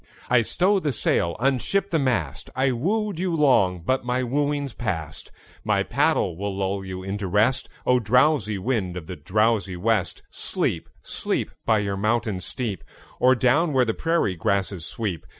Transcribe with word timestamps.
I 0.31 0.41
stow 0.41 0.79
the 0.79 0.91
sail, 0.91 1.35
unship 1.39 1.91
the 1.91 1.99
mast: 1.99 2.49
I 2.55 2.71
wooed 2.71 3.19
you 3.19 3.35
long 3.35 3.81
but 3.85 4.03
my 4.03 4.23
wooing's 4.23 4.73
past; 4.73 5.31
My 5.63 5.83
paddle 5.83 6.35
will 6.35 6.57
lull 6.57 6.83
you 6.83 7.03
into 7.03 7.27
rest. 7.27 7.69
O! 7.85 7.99
drowsy 7.99 8.57
wind 8.57 8.97
of 8.97 9.05
the 9.05 9.15
drowsy 9.15 9.77
west, 9.77 10.23
Sleep, 10.31 10.89
sleep, 11.03 11.51
By 11.67 11.77
your 11.77 11.97
mountain 11.97 12.39
steep, 12.41 12.83
Or 13.19 13.35
down 13.35 13.73
where 13.73 13.85
the 13.85 13.93
prairie 13.93 14.35
grasses 14.35 14.87
sweep! 14.87 15.23